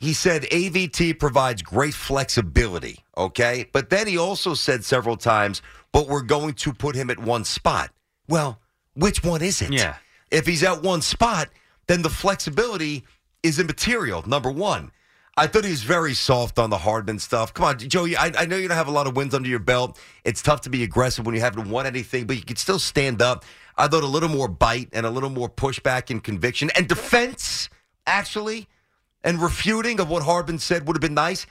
He 0.01 0.15
said 0.15 0.45
AVT 0.45 1.19
provides 1.19 1.61
great 1.61 1.93
flexibility. 1.93 3.05
Okay, 3.17 3.69
but 3.71 3.91
then 3.91 4.07
he 4.07 4.17
also 4.17 4.55
said 4.55 4.83
several 4.83 5.17
times, 5.17 5.61
but 5.93 6.09
we're 6.09 6.23
going 6.23 6.55
to 6.55 6.73
put 6.73 6.97
him 6.97 7.11
at 7.11 7.19
one 7.19 7.45
spot. 7.45 7.91
Well, 8.27 8.61
which 8.95 9.23
one 9.23 9.43
is 9.43 9.61
it? 9.61 9.73
Yeah. 9.73 9.97
If 10.31 10.47
he's 10.47 10.63
at 10.63 10.83
one 10.83 11.03
spot, 11.03 11.51
then 11.87 12.01
the 12.01 12.09
flexibility 12.09 13.05
is 13.43 13.59
immaterial. 13.59 14.27
Number 14.27 14.51
one. 14.51 14.91
I 15.37 15.47
thought 15.47 15.65
he 15.65 15.71
was 15.71 15.83
very 15.83 16.13
soft 16.13 16.59
on 16.59 16.71
the 16.71 16.77
Hardman 16.77 17.19
stuff. 17.19 17.55
Come 17.55 17.65
on, 17.65 17.79
Joey. 17.79 18.17
I, 18.17 18.33
I 18.37 18.47
know 18.47 18.57
you 18.57 18.69
don't 18.69 18.77
have 18.77 18.89
a 18.89 18.93
lot 18.93 19.07
of 19.07 19.17
wins 19.17 19.33
under 19.33 19.49
your 19.49 19.59
belt. 19.59 19.99
It's 20.25 20.43
tough 20.43 20.63
to 20.63 20.71
be 20.71 20.83
aggressive 20.83 21.25
when 21.25 21.35
you 21.35 21.41
haven't 21.41 21.71
won 21.71 21.87
anything, 21.87 22.27
but 22.27 22.37
you 22.37 22.43
can 22.43 22.57
still 22.57 22.79
stand 22.79 23.23
up. 23.23 23.45
I 23.77 23.89
thought 23.89 24.03
a 24.03 24.09
little 24.09 24.29
more 24.29 24.49
bite 24.49 24.89
and 24.93 25.07
a 25.07 25.11
little 25.11 25.31
more 25.31 25.49
pushback 25.49 26.11
and 26.11 26.23
conviction 26.23 26.71
and 26.77 26.89
defense, 26.89 27.71
actually, 28.07 28.69
and 29.25 29.41
refuting 29.41 30.01
of 30.01 30.09
what 30.09 30.23
Hardman 30.23 30.59
said 30.59 30.87
would 30.87 30.97
have 30.97 31.01
been 31.03 31.15
nice. 31.15 31.47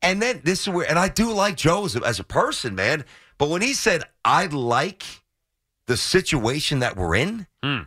And 0.00 0.20
then 0.20 0.40
this 0.44 0.62
is 0.62 0.68
where, 0.68 0.88
and 0.88 0.98
I 0.98 1.08
do 1.08 1.32
like 1.32 1.56
Joe 1.56 1.84
as 1.84 1.94
a, 1.96 2.00
as 2.04 2.18
a 2.18 2.24
person, 2.24 2.74
man. 2.74 3.04
But 3.38 3.48
when 3.48 3.62
he 3.62 3.72
said, 3.72 4.02
I 4.24 4.46
like 4.46 5.04
the 5.86 5.96
situation 5.96 6.80
that 6.80 6.96
we're 6.96 7.14
in, 7.14 7.46
Hmm. 7.62 7.82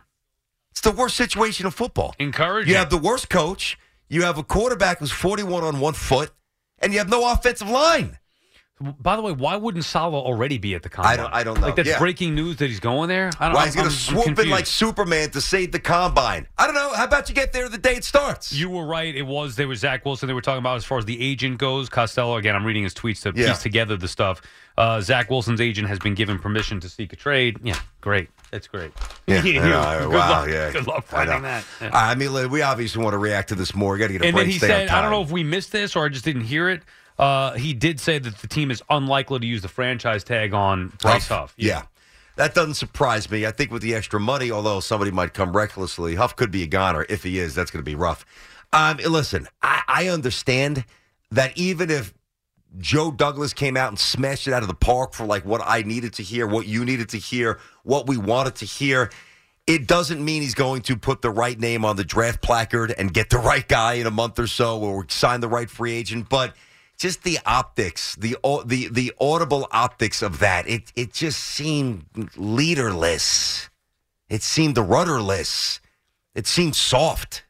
it's 0.70 0.80
the 0.80 0.90
worst 0.92 1.16
situation 1.16 1.66
in 1.66 1.72
football. 1.72 2.14
Encouraging. 2.18 2.70
You 2.70 2.76
have 2.78 2.90
the 2.90 2.98
worst 2.98 3.28
coach. 3.28 3.78
You 4.08 4.22
have 4.22 4.38
a 4.38 4.42
quarterback 4.42 4.98
who's 5.00 5.10
41 5.10 5.64
on 5.64 5.80
one 5.80 5.94
foot, 5.94 6.30
and 6.78 6.92
you 6.92 6.98
have 6.98 7.08
no 7.08 7.30
offensive 7.30 7.68
line. 7.68 8.18
By 8.78 9.16
the 9.16 9.22
way, 9.22 9.32
why 9.32 9.56
wouldn't 9.56 9.86
Salva 9.86 10.18
already 10.18 10.58
be 10.58 10.74
at 10.74 10.82
the 10.82 10.90
combine? 10.90 11.14
I 11.14 11.16
don't- 11.16 11.32
I 11.34 11.42
don't 11.44 11.60
know. 11.60 11.66
Like 11.68 11.76
that's 11.76 11.88
Yeah. 11.88 11.98
breaking 11.98 12.34
news 12.34 12.56
that 12.56 12.66
he's 12.66 12.78
going 12.78 13.08
there. 13.08 13.30
I 13.40 13.46
don't, 13.46 13.52
know. 13.54 13.58
Why 13.60 13.64
he's 13.64 13.74
going 13.74 13.88
to 13.88 13.94
swoop 13.94 14.38
in 14.38 14.50
like 14.50 14.66
Superman 14.66 15.30
to 15.30 15.40
save 15.40 15.72
the 15.72 15.80
combine? 15.80 16.46
I 16.58 16.66
don't 16.66 16.74
know. 16.74 16.92
How 16.92 17.04
about 17.04 17.30
you 17.30 17.34
get 17.34 17.54
there 17.54 17.70
the 17.70 17.78
day 17.78 17.94
it 17.94 18.04
starts? 18.04 18.52
You 18.52 18.68
were 18.68 18.84
right. 18.84 19.14
It 19.14 19.22
was 19.22 19.56
there 19.56 19.66
was 19.66 19.78
Zach 19.80 20.04
Wilson. 20.04 20.26
They 20.26 20.34
were 20.34 20.42
talking 20.42 20.58
about 20.58 20.76
as 20.76 20.84
far 20.84 20.98
as 20.98 21.06
the 21.06 21.18
agent 21.26 21.56
goes. 21.56 21.88
Costello 21.88 22.36
again. 22.36 22.54
I'm 22.54 22.66
reading 22.66 22.82
his 22.82 22.92
tweets 22.92 23.22
to 23.22 23.32
Yeah. 23.34 23.48
piece 23.52 23.62
together 23.62 23.96
the 23.96 24.08
stuff. 24.08 24.42
Uh, 24.76 25.00
Zach 25.00 25.30
Wilson's 25.30 25.62
agent 25.62 25.88
has 25.88 25.98
been 25.98 26.14
given 26.14 26.38
permission 26.38 26.78
to 26.80 26.88
seek 26.90 27.14
a 27.14 27.16
trade. 27.16 27.56
Yeah, 27.62 27.78
great. 28.02 28.28
That's 28.50 28.66
great. 28.68 28.92
Yeah, 29.26 29.38
I 29.38 29.40
know. 29.52 29.98
good 30.00 30.08
wow, 30.18 30.30
luck. 30.42 30.48
yeah. 30.50 30.70
Good 30.70 30.86
luck 30.86 30.98
I 31.12 31.24
finding 31.24 31.42
that. 31.42 31.64
Yeah. 31.80 31.90
I 31.94 32.14
mean, 32.14 32.50
we 32.50 32.60
obviously 32.60 33.02
want 33.02 33.14
to 33.14 33.18
react 33.18 33.48
to 33.48 33.54
this 33.54 33.74
more. 33.74 33.96
Got 33.96 34.08
to 34.08 34.12
get 34.12 34.22
a 34.22 34.26
and 34.26 34.34
break. 34.34 34.44
then 34.44 34.52
he 34.52 34.58
said, 34.58 34.88
I 34.90 35.00
don't 35.00 35.10
know 35.10 35.22
if 35.22 35.30
we 35.30 35.44
missed 35.44 35.72
this 35.72 35.96
or 35.96 36.04
I 36.04 36.10
just 36.10 36.26
didn't 36.26 36.42
hear 36.42 36.68
it. 36.68 36.82
Uh, 37.18 37.52
he 37.52 37.72
did 37.72 37.98
say 37.98 38.18
that 38.18 38.38
the 38.38 38.46
team 38.46 38.70
is 38.70 38.82
unlikely 38.90 39.40
to 39.40 39.46
use 39.46 39.62
the 39.62 39.68
franchise 39.68 40.22
tag 40.22 40.52
on 40.52 40.92
Bryce 41.00 41.28
Huff. 41.28 41.54
Yeah. 41.56 41.84
That 42.36 42.54
doesn't 42.54 42.74
surprise 42.74 43.30
me. 43.30 43.46
I 43.46 43.50
think 43.50 43.70
with 43.70 43.80
the 43.80 43.94
extra 43.94 44.20
money, 44.20 44.50
although 44.50 44.80
somebody 44.80 45.10
might 45.10 45.32
come 45.32 45.56
recklessly, 45.56 46.16
Huff 46.16 46.36
could 46.36 46.50
be 46.50 46.62
a 46.62 46.66
goner. 46.66 47.06
If 47.08 47.22
he 47.22 47.38
is, 47.38 47.54
that's 47.54 47.70
going 47.70 47.82
to 47.82 47.88
be 47.88 47.94
rough. 47.94 48.26
Um, 48.74 48.98
listen, 48.98 49.48
I, 49.62 49.82
I 49.88 50.08
understand 50.08 50.84
that 51.30 51.56
even 51.56 51.90
if 51.90 52.12
Joe 52.78 53.10
Douglas 53.10 53.54
came 53.54 53.74
out 53.76 53.88
and 53.88 53.98
smashed 53.98 54.46
it 54.46 54.52
out 54.52 54.60
of 54.60 54.68
the 54.68 54.74
park 54.74 55.14
for 55.14 55.24
like 55.24 55.46
what 55.46 55.62
I 55.64 55.82
needed 55.82 56.12
to 56.14 56.22
hear, 56.22 56.46
what 56.46 56.66
you 56.66 56.84
needed 56.84 57.08
to 57.10 57.18
hear, 57.18 57.58
what 57.84 58.06
we 58.06 58.18
wanted 58.18 58.56
to 58.56 58.66
hear, 58.66 59.10
it 59.66 59.86
doesn't 59.86 60.22
mean 60.22 60.42
he's 60.42 60.54
going 60.54 60.82
to 60.82 60.96
put 60.96 61.22
the 61.22 61.30
right 61.30 61.58
name 61.58 61.86
on 61.86 61.96
the 61.96 62.04
draft 62.04 62.42
placard 62.42 62.94
and 62.96 63.14
get 63.14 63.30
the 63.30 63.38
right 63.38 63.66
guy 63.66 63.94
in 63.94 64.06
a 64.06 64.10
month 64.10 64.38
or 64.38 64.46
so 64.46 64.78
or 64.78 65.06
sign 65.08 65.40
the 65.40 65.48
right 65.48 65.70
free 65.70 65.92
agent. 65.92 66.28
But 66.28 66.54
just 66.96 67.22
the 67.22 67.38
optics, 67.44 68.16
the 68.16 68.36
the 68.64 68.88
the 68.88 69.12
audible 69.20 69.68
optics 69.70 70.22
of 70.22 70.38
that, 70.40 70.68
it 70.68 70.92
it 70.96 71.12
just 71.12 71.40
seemed 71.40 72.04
leaderless. 72.36 73.68
It 74.28 74.42
seemed 74.42 74.76
rudderless. 74.76 75.80
It 76.34 76.46
seemed 76.46 76.74
soft. 76.76 77.44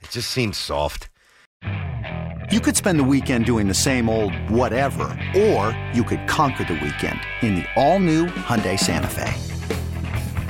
It 0.00 0.10
just 0.10 0.30
seemed 0.30 0.56
soft. 0.56 1.10
You 2.50 2.60
could 2.60 2.76
spend 2.76 2.98
the 2.98 3.04
weekend 3.04 3.46
doing 3.46 3.68
the 3.68 3.74
same 3.74 4.08
old 4.08 4.34
whatever, 4.50 5.04
or 5.36 5.78
you 5.94 6.04
could 6.04 6.26
conquer 6.28 6.64
the 6.64 6.74
weekend 6.74 7.20
in 7.40 7.54
the 7.54 7.64
all-new 7.76 8.26
Hyundai 8.26 8.78
Santa 8.78 9.06
Fe. 9.06 9.32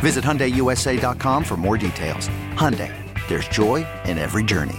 Visit 0.01 0.25
HyundaiUSA.com 0.25 1.45
for 1.45 1.57
more 1.57 1.79
details. 1.79 2.29
Hyundai, 2.55 2.92
there's 3.29 3.47
joy 3.49 3.87
in 4.07 4.18
every 4.18 4.42
journey. 4.42 4.79